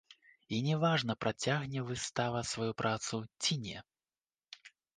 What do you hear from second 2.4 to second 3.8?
сваю працу ці не.